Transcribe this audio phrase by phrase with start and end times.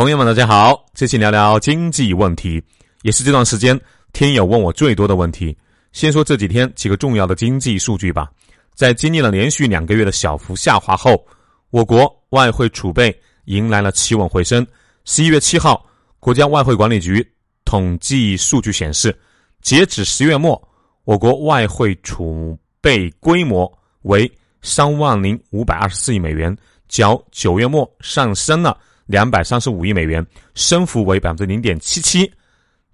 [0.00, 2.58] 朋友们，大家好，这期聊聊经济问题，
[3.02, 3.78] 也是这段时间
[4.14, 5.54] 听友问我最多的问题。
[5.92, 8.30] 先说这几天几个重要的经济数据吧。
[8.74, 11.22] 在经历了连续两个月的小幅下滑后，
[11.68, 14.66] 我国外汇储备迎来了企稳回升。
[15.04, 15.84] 十一月七号，
[16.18, 17.22] 国家外汇管理局
[17.66, 19.14] 统计数据显示，
[19.60, 20.66] 截止十月末，
[21.04, 23.70] 我国外汇储备规模
[24.04, 24.32] 为
[24.62, 26.56] 三万零五百二十四亿美元，
[26.88, 28.78] 较九月末上升了
[29.10, 30.24] 两百三十五亿美元，
[30.54, 32.30] 升幅为百分之零点七七。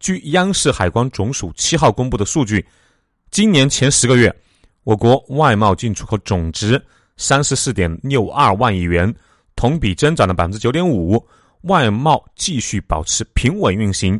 [0.01, 2.67] 据央视海关总署七号公布的数据，
[3.31, 4.35] 今年前十个月。
[4.85, 6.83] 我国外贸进出口总值
[7.19, 9.15] 三十四点六二万亿元，
[9.57, 11.23] 同比增长了百分之九点五，
[11.63, 14.19] 外贸继续保持平稳运行。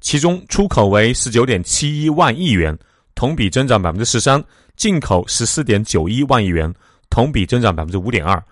[0.00, 2.74] 其中出口为十九点七一万亿元，
[3.14, 4.40] 同比增长百分之十三；
[4.76, 6.72] 进口十四点九一万亿元，
[7.10, 8.42] 同比增长百分之五点二。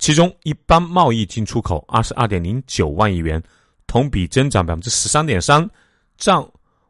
[0.00, 3.40] 其中一般贸易进出口二十二点零九万亿元，
[3.86, 5.68] 同比增长百分之十三点三，
[6.16, 6.42] 占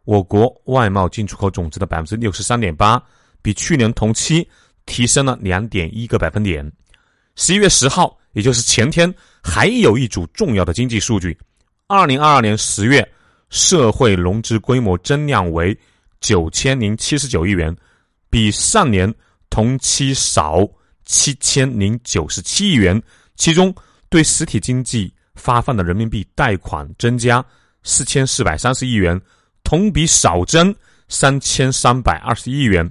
[0.05, 3.03] 我国外贸进出口总值的百分之六十三点八。
[3.43, 4.49] 比去年同期
[4.87, 6.71] 提升了两点一个百分点。
[7.35, 11.37] 十一月十号，也就是前天，还有一组重要的经济数据：
[11.89, 13.07] 二零二二年十月，
[13.49, 15.77] 社会融资规模增量为
[16.21, 17.75] 九千零七十九亿元，
[18.29, 19.13] 比上年
[19.49, 20.69] 同期少
[21.11, 23.03] 七千零九十七亿元。
[23.35, 23.75] 其中，
[24.09, 27.45] 对实体经济发放的人民币贷款增加
[27.83, 29.21] 四千四百三十亿元，
[29.65, 30.73] 同比少增
[31.09, 32.89] 三千三百二十亿元。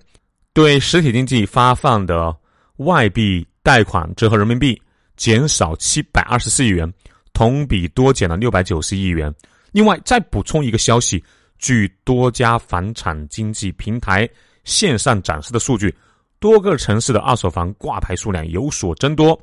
[0.52, 2.36] 对实体经济发放的
[2.78, 4.80] 外币贷款折合人民币
[5.16, 6.92] 减少七百二十四亿元，
[7.32, 9.34] 同比多减了六百九十亿元。
[9.72, 11.24] 另外，再补充一个消息：
[11.58, 14.28] 据多家房产经纪平台
[14.66, 15.96] 线上展示的数据，
[16.40, 19.40] 多个城市的二手房挂牌数量有所增多。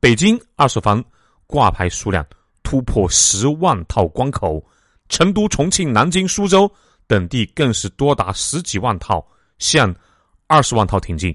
[0.00, 1.02] 北京二手房
[1.46, 2.24] 挂牌数量
[2.62, 4.62] 突破十万套关口，
[5.08, 6.70] 成都、重庆、南京、苏州
[7.06, 9.26] 等地更是多达十几万套。
[9.58, 9.94] 向
[10.46, 11.34] 二十万套挺进，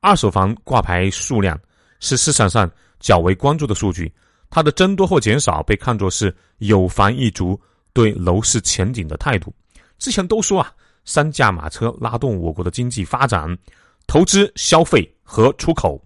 [0.00, 1.58] 二手房挂牌数量
[2.00, 4.12] 是市场上较为关注的数据。
[4.50, 7.58] 它的增多或减少被看作是有房一族
[7.92, 9.54] 对楼市前景的态度。
[9.98, 10.72] 之前都说啊，
[11.04, 13.48] 三驾马车拉动我国的经济发展，
[14.16, 16.02] 投资、消费和出口。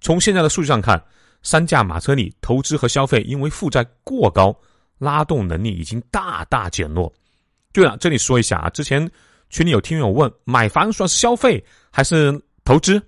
[0.00, 1.02] 从现在的数据上看，
[1.42, 4.56] 三驾马车里投资和消费因为负债过高，
[4.96, 7.12] 拉动能力已经大大减弱。
[7.72, 9.10] 对了，这里说一下啊，之前。
[9.50, 13.02] 群里有听友问：买房算是消费还是投资？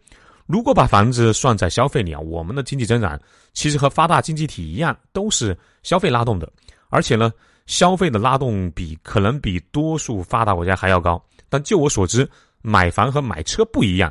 [0.46, 3.16] 如果把房子算在消费里啊，我们的经济增长
[3.52, 6.50] 其实和发达经济体一样，都是消费拉动的。
[6.88, 7.30] 而且呢，
[7.66, 11.22] 消费的拉动比可能比多数发达国家还要高。
[11.48, 12.28] 但就我所知，
[12.62, 14.10] 买房和买车不一样，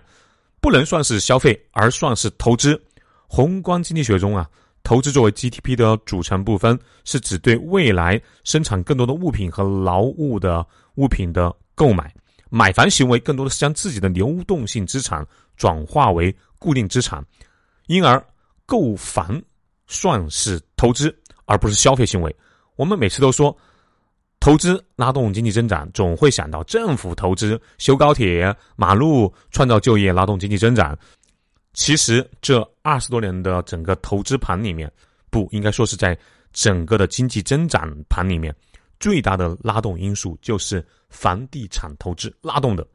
[0.61, 2.81] 不能算是消费，而算是投资。
[3.27, 4.49] 宏观经济学中啊，
[4.83, 10.65] 投资作为 GDP 的组成部分，是指对未来生产更多的物品和劳务的
[10.95, 12.13] 物品的购买。
[12.49, 15.23] 买房行为更多的是将自己的流动性资产
[15.55, 17.23] 转化为固定资产，
[17.85, 18.19] 因而
[18.65, 19.39] 购房
[19.85, 21.15] 算是投资
[21.45, 22.35] 而不是消费行为。
[22.75, 23.55] 我们每次都说
[24.39, 30.97] 投资拉动经济增长，总会想到政府投资修高铁、马路、创造就业、拉动经济增长。
[31.73, 34.91] 其实这二十多年的整个投资盘里面，
[35.29, 36.17] 不应该说是在
[36.53, 38.55] 整个的经济增长盘里面。
[38.99, 42.85] 最大的拉动因素就是房地产投资拉动的。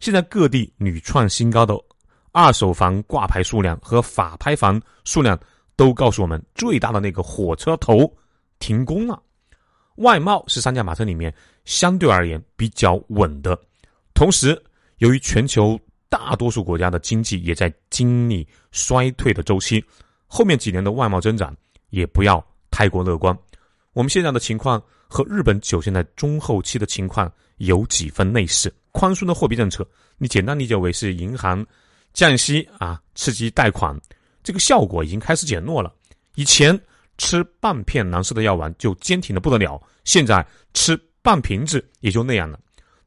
[0.00, 1.74] 现在各地屡创新高的
[2.32, 5.38] 二手房挂牌数量和法拍房数量，
[5.76, 8.10] 都告诉我们最大的那个火车头
[8.58, 9.20] 停工了。
[10.00, 11.32] 外贸是三驾马车里面
[11.64, 13.58] 相对而言比较稳的。
[14.12, 14.60] 同时，
[14.98, 15.78] 由于全球
[16.08, 19.82] 大多数国家的经济也在经历衰退的周期，
[20.26, 21.56] 后面几年的外贸增长
[21.88, 23.36] 也不要太过乐观。
[23.92, 24.82] 我们现在的情况。
[25.12, 29.84] 和日本九现在中后期的情况有几分类似，宽松的货币政策，
[30.18, 31.66] 你简单理解为是银行
[32.12, 34.00] 降息啊，刺激贷款，
[34.44, 35.92] 这个效果已经开始减弱了。
[36.36, 36.80] 以前
[37.18, 42.58] 吃半片蓝色的药丸就坚挺的不得了，现在吃半瓶子也就那样了。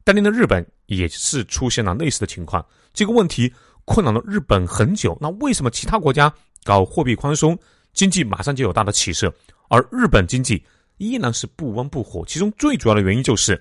[0.04, 3.52] 当年的日本也是出现了类似的情况，这个问题
[3.84, 5.16] 困扰了日本很久。
[5.20, 6.32] 那为什么其他国家
[6.62, 7.58] 搞货币宽松，
[7.92, 9.32] 经济马上就有大的起色，
[9.68, 10.64] 而日本经济？
[10.98, 13.60] 依然是不温不火，其中最主要的原因就是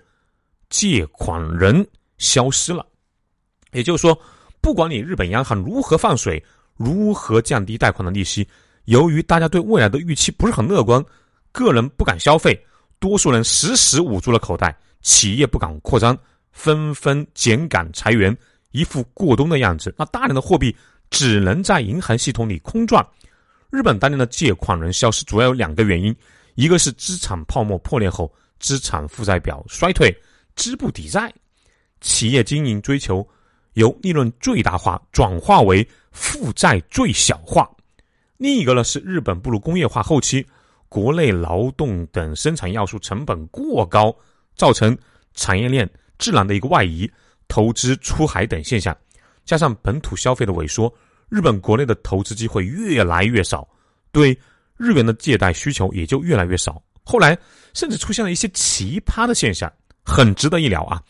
[0.70, 1.86] 借款人
[2.20, 2.86] 消失了。
[3.72, 4.16] 也就是说，
[4.62, 6.42] 不管你日本央行如何放水，
[6.76, 8.48] 如何降低贷款的利息，
[8.86, 11.04] 由于大家对未来的预期不是很乐观，
[11.52, 12.56] 个人不敢消费，
[13.04, 16.18] 多数人时时捂住了口袋，企业不敢扩张，
[16.54, 18.34] 纷纷减岗裁员，
[18.72, 19.94] 一副过冬的样子。
[19.98, 20.74] 那大量的货币
[21.10, 23.06] 只能在银行系统里空转。
[23.70, 26.16] 日本当年的借款人消失，主要有两个原因。
[26.56, 30.16] 一个是资产泡沫破裂后资产负债表衰退，
[30.56, 31.30] 资不抵债，
[32.00, 33.28] 企业经营追求
[33.74, 37.66] 由利润最大化转化为负债最小化；
[38.38, 40.46] 另一个呢是日本步入工业化后期，
[40.94, 44.16] 国内劳动等生产要素成本过高，
[44.56, 44.96] 造成
[45.34, 47.10] 产业链自然的一个外移，
[47.48, 48.96] 投资出海等现象，
[49.44, 50.94] 加上本土消费的萎缩，
[51.30, 53.68] 日本国内的投资机会越来越少，
[54.12, 54.38] 对。
[54.76, 57.38] 日元的借贷需求也就越来越少，后来
[57.74, 59.72] 甚至出现了一些奇葩的现象，
[60.04, 61.02] 很值得一聊啊。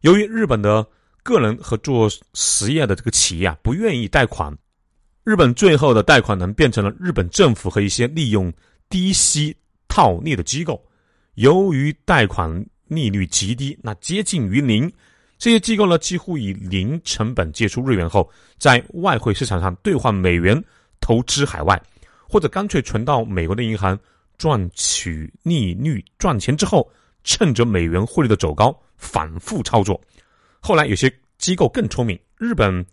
[0.00, 0.86] 由于日本的
[1.24, 4.56] 个人和做实业的这个企业啊不愿意贷款，
[5.24, 8.52] 日本最后的贷款人变成了日本政府和一些利用
[8.88, 9.56] 低息
[9.88, 10.82] 套利的机构。
[11.34, 14.92] 由于贷款利率极低，那接近于零，
[15.38, 20.62] 这些机构呢几乎以零成本借出日元后，在外汇市场上兑换美元
[21.00, 21.80] 投资海外。
[22.30, 23.98] 或者干脆存到美国的银行
[24.36, 26.86] 赚取利率赚钱之后，
[27.24, 29.98] 趁着美元汇率的走高反复操作。
[30.60, 32.84] 后来有些机构更聪明，日本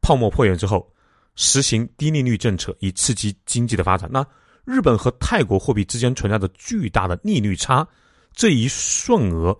[0.00, 0.92] 泡沫破裂之后，
[1.36, 4.10] 实行低利率政策以刺激经济的发展。
[4.12, 4.26] 那
[4.64, 7.86] 日本和泰国货币之间存在着巨大的利率差，
[8.32, 9.52] 这一顺额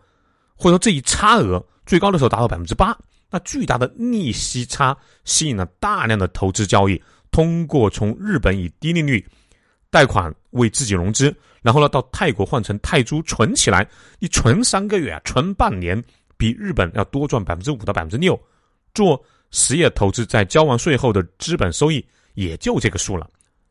[0.54, 2.96] 或者说这一差额最高的时候达到百分之八，
[3.30, 7.00] 那巨大的利息差吸引了大量的投资交易。
[7.30, 9.24] 通过从日本以低利率
[9.90, 13.86] 贷款为自己融资，然后呢到泰国换成泰铢存起来，
[14.20, 16.02] 你存三个月啊，存半年，
[16.36, 18.40] 比日本要多赚百分之五到百分之六。
[18.94, 19.20] 做
[19.50, 22.04] 实业投资，在交完税后的资本收益
[22.34, 23.28] 也就这个数了。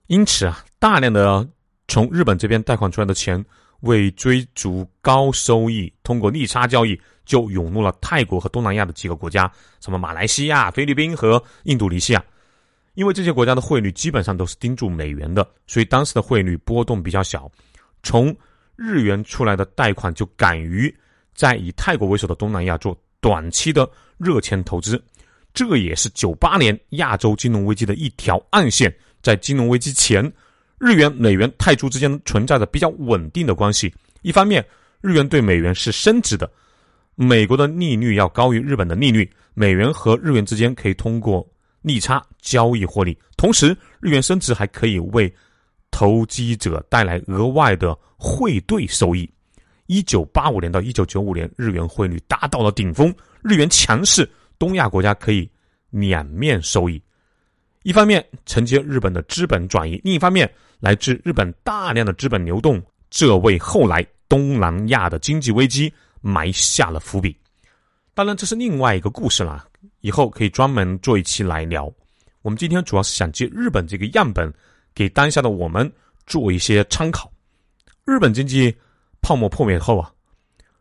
[0.08, 1.48] 因此啊，大量的
[1.88, 3.42] 从日本这边贷款出来的钱，
[3.84, 9.50] 为追逐高收益，通过利差交易就涌入了泰国和东南亚的几个国家，
[9.80, 12.22] 什么马来西亚、菲律宾和印度尼西亚。
[12.96, 17.50] 因为这些国家的汇率基本上都是盯住美元的，所以当时的汇率波动比较小。
[18.04, 18.36] 从
[18.76, 20.94] 日元出来的贷款就敢于
[21.34, 25.02] 在以泰国为首的东南亚做短期的热钱投资，
[25.54, 28.94] 这也是九八年亚洲金融危机的一条暗线。
[29.22, 30.30] 在金融危机前，
[30.84, 33.94] 日元、美元、泰铢之间存在着比较稳定的关系。
[34.22, 34.66] 一方面，
[35.00, 36.52] 日元对美元是升值的，
[37.16, 41.48] 美国的利率要高于日本的利率，美元和日元之间可以通过。
[41.82, 45.34] 利差交易获利，同时日元升值还可以为
[45.92, 49.30] 投机者带来额外的汇兑收益。
[49.88, 55.50] 一九八五年到一九九五年，日元汇率达到了顶峰，日元强势，东亚国家可以
[55.90, 57.02] 两面收益。
[57.84, 60.50] 一方面承接日本的资本转移，另一方面
[60.80, 67.36] 来自日本大量的资本流动，这为后来东南亚的经济危机埋下了伏笔。
[68.14, 69.68] 当然，这是另外一个故事了。
[70.00, 71.92] 以后可以专门做一期来聊。
[72.42, 74.54] 我们今天主要是想借日本这个样本，
[74.96, 75.92] 给当下的我们
[76.26, 77.30] 做一些参考。
[78.06, 78.74] 日本经济
[79.22, 80.10] 泡沫破灭后啊，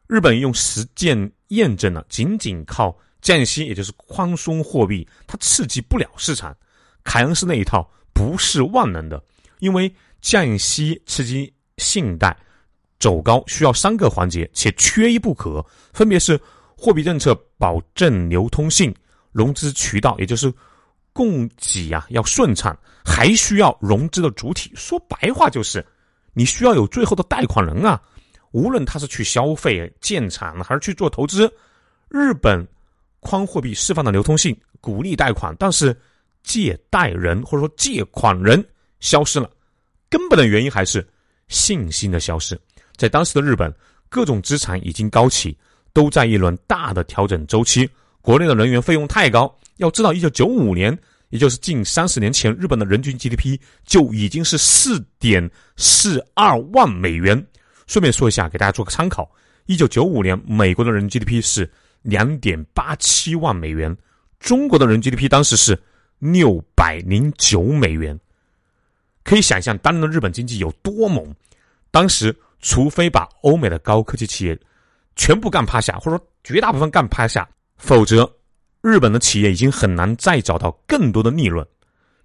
[0.06, 6.56] 日本用实践验证了，仅仅靠降息，也就是宽松货币，它刺激不了市场。
[7.04, 9.22] 凯恩斯那一套不是万能的，
[9.58, 12.37] 因为降息刺激信贷
[12.99, 16.40] 走高需要三个环节，且缺一不可，分别是
[16.76, 18.94] 货币政策保证流通性。
[19.32, 20.52] 融资渠道，也就是
[21.10, 24.70] 供给啊，要顺畅，还需要融资的主体。
[24.75, 25.82] 说白话就是，
[26.34, 27.99] 你需要有最后的贷款人啊。
[28.50, 31.50] 无论他是去消费、建厂，还是去做投资，
[32.11, 32.62] 日本
[33.21, 35.99] 宽货币释放的流通性，鼓励贷款，但是
[36.42, 38.64] 借贷人或者说借款人
[39.00, 39.50] 消失了。
[40.08, 41.06] 根本的原因还是
[41.49, 42.58] 信心的消失。
[42.96, 43.75] 在当时的日本，
[44.08, 45.56] 各种资产已经高企，
[45.92, 47.88] 都在一轮大的调整周期。
[48.20, 50.96] 国内的能源费用太高，要知道，一九九五年，
[51.30, 57.44] 也就是近三十年前，日本的人均 GDP 就已经是四点四二万美元。
[57.87, 59.28] 顺便说一下，给大家做个参考，
[59.66, 61.68] 一九九五年美国的人均 GDP 是
[62.02, 63.96] 两点八七万美元，
[64.38, 65.76] 中国的人均 GDP 当时是
[66.23, 68.17] 六百零九美元。
[69.25, 71.35] 可以想象当年的日本经济有多猛。
[71.91, 74.57] 当时，除非把欧美的高科技企业
[75.17, 77.49] 全部干趴下，或者说绝大部分干趴下。
[77.76, 78.33] 否则，
[78.83, 81.67] 日本的企业已经很难再找到更多的利润，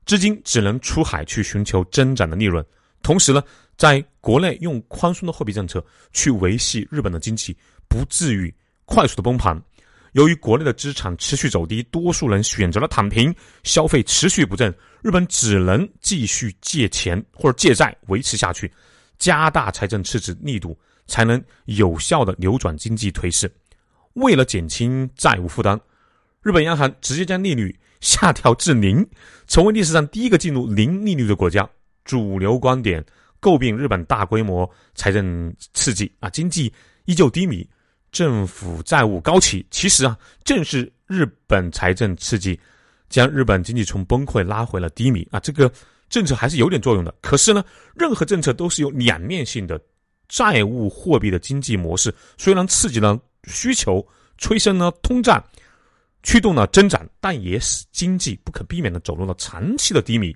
[0.05, 2.63] 资金只能出海去寻求增长的利润。
[3.01, 3.43] 同时呢，
[3.77, 8.53] 在国内用宽松的货币政策去维系日本的经济，不至于
[8.85, 9.59] 快速的崩盘。
[10.17, 18.71] 由于国内的资产持续走低，多数人选择了躺平，消费持续不振，日本只能继续借钱或者借债维持下去，
[19.19, 23.47] 加大财政赤字力度，才能有效的扭转经济颓势。
[24.13, 25.79] 为了减轻债务负担，
[26.41, 29.07] 日本央行直接将利率下调至零，
[29.45, 31.69] 成为历史上第一个进入零利率的国家。
[32.05, 33.05] 主流观点
[33.39, 36.73] 诟病日本大规模财政刺激啊，经济
[37.05, 37.69] 依旧低迷，
[38.17, 39.63] 政府债务高企。
[39.69, 42.59] 其实啊，正是日本财政刺激，
[43.09, 45.39] 将日本经济从崩溃拉回了低迷啊。
[45.39, 45.71] 这个
[46.09, 47.13] 政策还是有点作用的。
[47.21, 49.79] 可是呢，任何政策都是有两面性的。
[50.27, 54.05] 债务货币的经济模式虽然刺激了需求，
[54.39, 55.41] 催生了通胀，
[56.23, 60.35] 驱动了增长，但也使经济不可避免的走入了长期的低迷。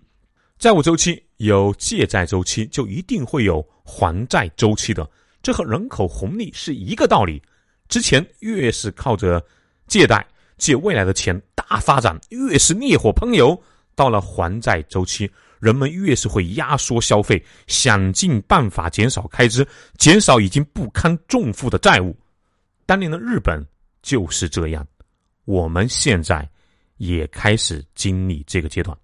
[0.60, 5.10] 债务周期有借债周期，就一定会有还债周期的，
[5.42, 7.42] 这和人口红利是一个道理。
[7.92, 9.46] 之前越是靠着
[9.86, 10.26] 借贷
[10.58, 13.62] 借未来的钱大发展，越是烈火烹油，
[13.96, 15.30] 到了还债周期。
[15.60, 19.68] 人们越是会压缩消费，想尽办法减少开支，
[19.98, 22.18] 减少已经不堪重负的债务。
[22.86, 23.64] 当年的日本
[24.02, 24.88] 就是这样，
[25.44, 26.50] 我们现在
[26.96, 28.98] 也开始经历这个阶段。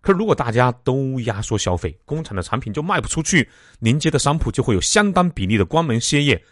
[0.00, 3.46] 可如果大家都压缩消费，工厂的产品就卖不出去，
[3.80, 6.42] 临街的商铺就会有相当比例的关门歇业。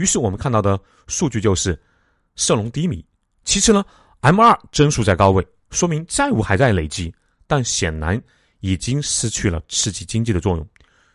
[0.00, 1.78] 于是我们看到的数据就是
[2.34, 3.04] 社融低迷。
[3.44, 3.84] 其次呢
[4.20, 7.14] ，M 二增速在高位，说明债务还在累积，
[7.46, 8.20] 但显然。
[8.62, 10.68] 已经失去了刺激经济的作用，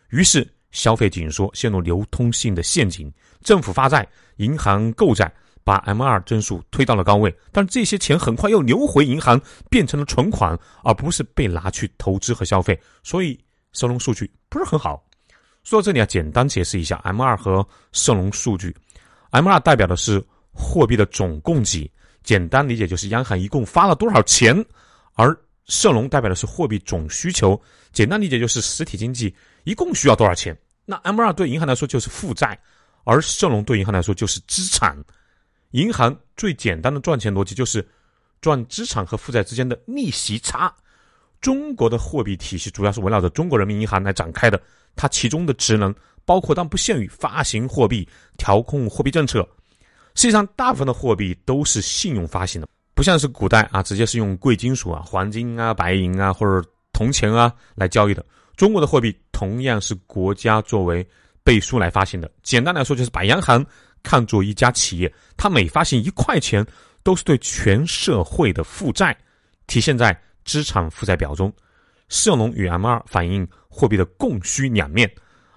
[0.08, 3.08] 于是消费紧缩，陷入流通性的陷阱。
[3.40, 4.04] 政府发债，
[4.38, 7.32] 银行购债，把 M 二增速推到了高位。
[7.52, 9.40] 但这些钱很快又流回银行，
[9.70, 12.76] 变成了存款，而不是被拿去投资和消费。
[13.04, 13.38] 所以
[13.70, 15.05] 社融数据不是很好。
[15.66, 18.72] 说到这里啊，简单解释一下 M 二和社融数据。
[19.30, 21.90] M 二代表的是货币的总供给，
[22.22, 24.64] 简单理解就是央行一共发了多少钱，
[25.14, 25.36] 而。
[25.66, 27.60] 社融代表的是货币总需求，
[27.92, 30.56] 简单理解就是实体经济一共需要多少钱。
[30.84, 32.56] 那 M 二对银行来说就是负债，
[33.02, 34.96] 而社融对银行来说就是资产。
[35.72, 37.84] 银行最简单的赚钱逻辑就是
[38.40, 40.72] 赚资产和负债之间的利息差。
[41.40, 44.60] 中国的货币体系主要是围绕着中国人民银行来展开的，
[44.94, 49.46] 它其中的职能包括但不限于发行货币、调控货币政策。
[50.14, 52.66] 实际上，大部分的货币都是信用发行的。
[52.94, 58.24] 不像是古代啊，直接是用贵金属啊、黄金啊、白银啊或者铜钱啊来交易的。
[58.56, 61.06] 中国的货币同样是国家作为
[61.44, 62.30] 背书来发行的。
[62.42, 63.62] 简单来说，就是把央行
[64.02, 66.66] 看作一家企业，它每发行一块钱，
[67.02, 69.14] 都是对全社会的负债，
[69.66, 71.52] 体现在资产负债表中。
[72.08, 75.10] 社融与 M 二反映货币的供需两面，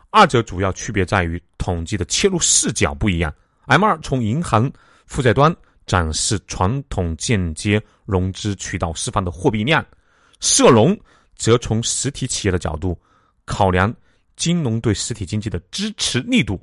[0.10, 3.34] 二者主要区别在于统计的切入视角不一样。
[3.67, 4.69] M 二从银行
[5.05, 5.55] 负债端。
[5.86, 9.84] 展示传统间接融资渠道释放的货币量，
[10.39, 10.96] 社融
[11.36, 12.96] 则从实体企业的角度
[13.43, 13.91] 考量
[14.36, 16.62] 金融对实体经济的支持力度。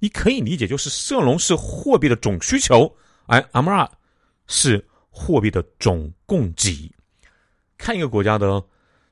[0.00, 2.92] 你可以理解，就是社融是货币的总需求，
[3.26, 3.88] 而 M 二
[4.48, 6.92] 是货币的总供给。
[7.78, 8.62] 看一个国家的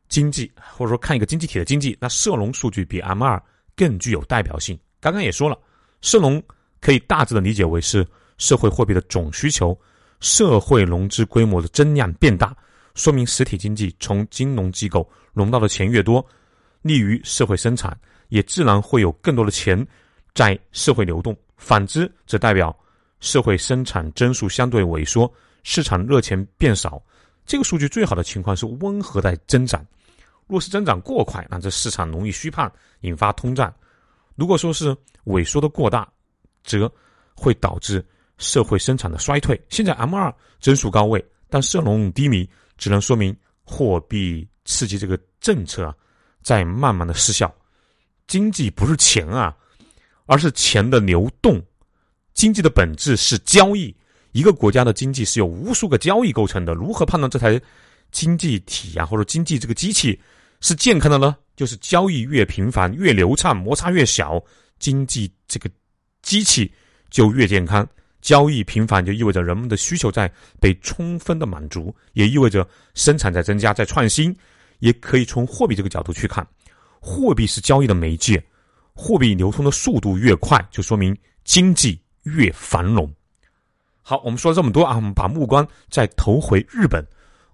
[0.08, 3.42] 经济，或者说看一个经济体的经济，那社融数据比 M 二
[3.76, 4.78] 更具有代表性。
[5.00, 5.58] 刚刚也说了，
[6.00, 6.42] 社融
[6.80, 8.06] 可以大致的理解为是。
[8.38, 9.78] 社会货币的总需求，
[10.18, 12.56] 社会融资规模的增量变大，
[12.96, 16.26] 说明实体经济从金融机构融到的钱越多，
[16.80, 17.96] 利于社会生产，
[18.30, 19.86] 也自然会有更多的钱
[20.34, 21.36] 在社会流动。
[21.56, 22.76] 反之，则代表
[23.20, 27.00] 社会生产增速相对萎缩，市场热钱变少。
[27.44, 29.84] 这个数据最好的情况是温和在增长。
[30.46, 32.70] 若是增长过快，那这市场容易虚胖，
[33.00, 33.70] 引发通胀；
[34.36, 36.10] 如果说是萎缩的过大，
[36.62, 36.92] 则
[37.34, 38.04] 会导致。
[38.38, 45.94] 社会生产的衰退，现在 M 二增速高位，但社融低迷，只能说明货币刺激这个政策啊，
[46.42, 47.54] 在慢慢的失效。
[48.26, 49.54] 经济不是钱啊，
[50.26, 51.62] 而是钱的流动。
[52.34, 53.94] 经济的本质是交易，
[54.32, 56.74] 一个国家的经济是由无数个交易构成的。
[56.74, 57.60] 如何判断这台
[58.10, 60.18] 经济体啊，或者经济这个机器
[60.60, 61.36] 是健康的呢？
[61.54, 64.42] 就是交易越频繁、越流畅、摩擦越小，
[64.78, 65.70] 经济这个
[66.22, 66.72] 机器
[67.10, 67.86] 就越健康。
[68.20, 74.34] 交易频繁就意味着人们的需求在被充分的满足，也意味着生产在增加、在创新。
[74.78, 76.44] 也可以从货币这个角度去看，
[77.00, 78.42] 货币是交易的媒介，
[78.94, 83.08] 货币流通的速度越快，就说明经济越繁荣。
[84.02, 87.04] 好，我们说了这么多啊，我们把目光再投回日本。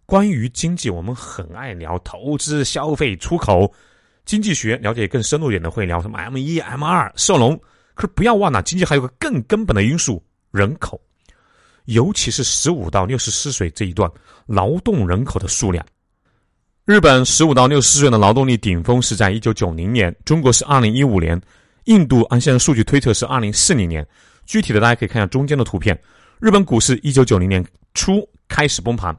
[0.07, 3.71] 关于经济，我们很爱聊投资、消费、出口。
[4.25, 7.55] 经济学了解更深入一点的会聊什么 M 一、M 二、社融。
[7.95, 10.23] 可是不要忘了，经济还有个更根本的因素。
[10.50, 10.99] 人口，
[11.85, 14.11] 尤其是十五到六十四岁这一段
[14.47, 15.85] 劳动人口的数量。
[16.87, 21.38] 日本十五到六十四岁的劳动力顶峰是在一九九零年，中国是二零一五年，
[21.85, 24.07] 印度按现在数据推测是二零四零年。
[24.47, 25.99] 具体的大家可以看一下中间的图片。
[26.40, 27.64] 日本股市一九九零年
[27.95, 29.16] 初开始崩盘，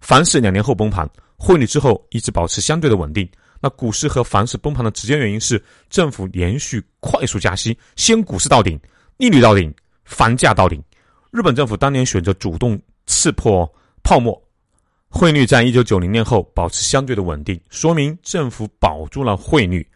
[0.00, 1.08] 凡是两年后崩盘，
[1.38, 3.26] 汇率之后一直保持相对的稳定。
[3.58, 8.78] 那股市和房市崩盘的直接原因是政府连续快速加息，先股市到顶，
[9.16, 10.82] 利率到顶，房价到顶。
[11.30, 13.66] 日本政府当年选择主动刺破
[14.02, 14.38] 泡沫，
[15.08, 19.88] 汇率在一九九零年后保持相对的稳定，说明政府保住了汇率，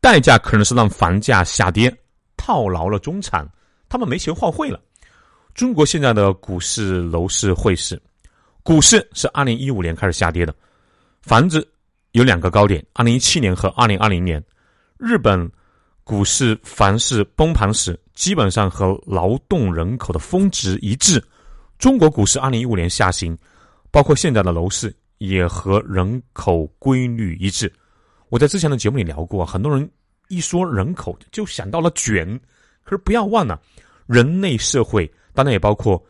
[0.00, 1.92] 代价可能是让房价下跌，
[2.36, 3.44] 套牢了中产，
[3.88, 4.80] 他们没钱换汇了。
[5.56, 7.98] 中国现在的股市、楼市、汇市，
[8.62, 10.54] 股市是二零一五年开始下跌的，
[11.22, 11.66] 房子
[12.12, 14.40] 有两个高点，二零一七年和二零二零年，
[14.98, 15.50] 日本。
[16.04, 21.20] 股市、房市崩盘时，基本上和劳动人口的峰值一致。
[21.80, 23.36] 中国股市二零一五年下行，
[23.90, 27.72] 包括现在的楼市也和人口规律一致。
[28.28, 29.90] 我在之前的节目里聊过，很多人
[30.28, 32.38] 一说人口就想到了卷，
[32.84, 33.60] 可是不要忘了，
[34.06, 36.02] 人类社会当然也包括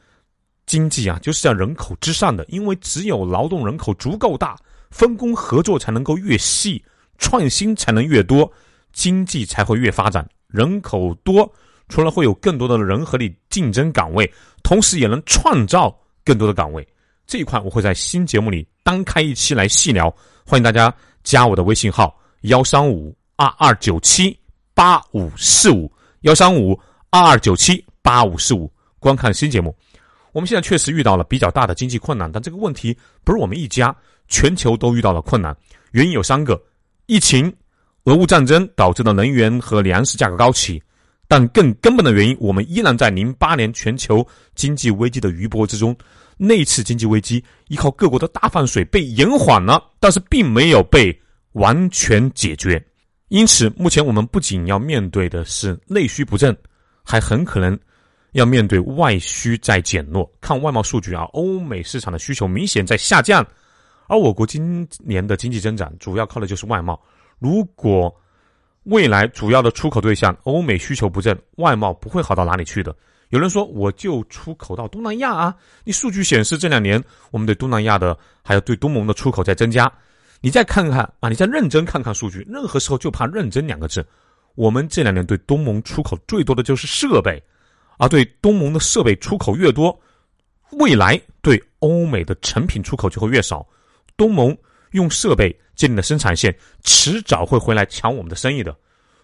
[0.64, 4.56] 经济啊，就是在人口之上的，因为只有劳动人口足够大，
[4.90, 6.82] 分工合作才能够越细，
[7.18, 8.50] 创新才能越多。
[8.92, 11.46] 经济才会越发展，人口多，
[11.88, 16.86] 除了会有更多的人和你竞争岗位，同时也能创造更多的岗位。
[17.26, 20.08] 这一块我会在新节目里单开一期来细聊，
[20.46, 24.34] 欢迎大家加我的微信号幺三五二二九七
[24.72, 25.92] 八五四五
[26.22, 26.78] 幺三五
[27.10, 28.72] 二二九七八五四五
[29.06, 29.72] 观看新节目。
[30.32, 33.94] 我们现在确实遇到了比较大的经济困难，但这个问题不是我们一家，
[34.26, 35.56] 全球都遇到了困难。
[35.92, 36.60] 原因有三个：
[37.06, 37.54] 疫情。
[38.06, 40.82] 俄乌战争导致的能源和粮食价格高企，
[41.28, 45.96] 但更根本的原因，我们依然在零八年全球经济危机的余波之中。
[46.36, 51.16] 那次经济危机依靠各国的大放水被延缓了，但是并没有被
[51.52, 52.84] 完全解决。
[53.28, 56.56] 因此，目前我们不仅要面对的是内需不振，
[57.04, 57.78] 还很可能
[58.36, 60.30] 要面对外需在减弱。
[60.40, 63.44] 看外贸数据啊，欧美市场的需求明显在下降，
[64.08, 67.00] 而我国今年的经济增长主要靠的就是外贸。
[67.38, 68.14] 如果
[68.84, 72.94] 未来主要的出口对象欧美需求不振，外贸不会好到哪里去的。
[73.30, 75.56] 有人说，我就出口到东南亚啊！
[75.82, 79.90] 你数据显示这两年我们对东南亚的还有对东盟的出口在增加。
[80.40, 82.46] 你再看看啊，你再认真看看数据。
[82.48, 84.06] 任何时候就怕认真两个字。
[84.54, 87.42] 我们这两年对东盟出口最多的就是设备，
[87.98, 89.98] 而对东盟的设备出口越多，
[90.72, 93.66] 未来对欧美的成品出口就会越少。
[94.16, 94.56] 东盟。
[94.92, 98.74] 用设备建立的生产线，迟早会回来抢我们的生意的。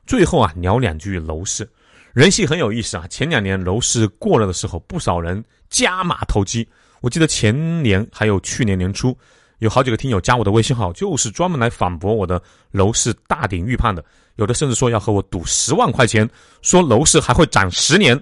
[0.04, 1.66] 最后啊，聊两句楼市，
[2.12, 3.06] 人性很有意思啊。
[3.08, 6.68] 前两年楼市过了的时候，不少人加码投机。
[7.00, 9.16] 我记得前年还有去年年初，
[9.60, 14.04] 有好几个听友加我的微信号，就是专门来反驳我的楼市大顶预判的。
[14.36, 16.28] 有的甚至说要和我赌十万块钱，
[16.60, 18.20] 说楼市还会涨十年。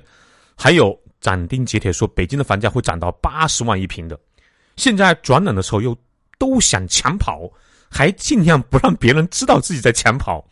[0.60, 4.18] 还有斩钉截铁说北京的房价会涨到八十万一平的。
[4.76, 5.96] 现在转冷的时候又。
[6.40, 7.46] 都想抢跑，
[7.90, 10.42] 还尽量不让别人知道自己在抢跑。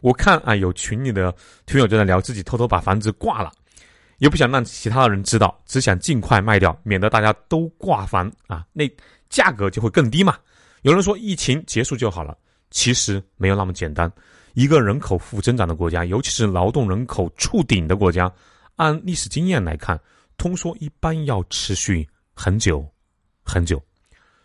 [0.00, 1.30] 我看啊，有群里的
[1.66, 3.52] 群友就在聊自己偷偷把房子挂了，
[4.16, 8.90] 也不想让其他的人知道，只想尽快卖掉，免得大家都挂房啊，那
[9.28, 10.38] 价格就会更低嘛。
[10.80, 12.34] 有人说疫情结束就好了，
[12.70, 14.10] 其实没有那么简单。
[14.54, 18.32] 一个人口负增长的国家，尤其是劳动人口触顶的国家，
[18.76, 20.00] 按历史经验来看，
[20.38, 22.86] 通缩一般要持续很久
[23.42, 23.82] 很久。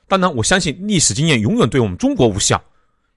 [0.07, 2.61] 当然，我相信历史经验永远对我们中国无效。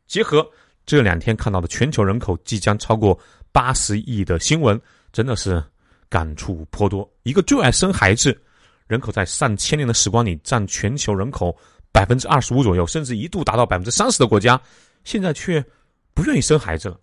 [0.07, 0.47] 结合
[0.87, 3.19] 这两天看到的全球人口即将超过
[3.51, 4.81] 八十亿的新闻，
[5.13, 5.63] 真的是
[6.09, 7.11] 感触颇多。
[7.23, 8.39] 一个最爱生孩子，
[8.87, 11.57] 人口在上千年的时光里占全球人口
[11.91, 14.61] 百分之二十五左右，甚至一度达到百分之三十的国家，
[15.05, 15.65] 现在却
[16.13, 17.01] 不愿意生孩子了。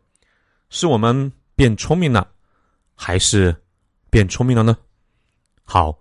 [0.69, 2.29] 是我们变聪明了，
[2.95, 3.53] 还是
[4.11, 4.77] 变聪明了呢？
[5.63, 5.97] 好。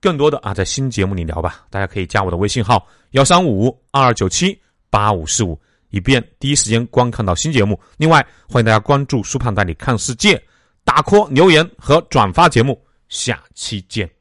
[0.00, 1.66] 更多的啊，在新节目里聊吧。
[1.70, 4.56] 大家可以加我的微信号幺三五二二九七
[4.90, 5.60] 八五四五，
[5.90, 7.76] 以便第一时间观看到新节目。
[7.96, 10.40] 另外，欢迎大家关注“苏胖带你看世界”，
[10.86, 12.80] 打 call 留言和转发节目。
[13.08, 14.17] 下期见。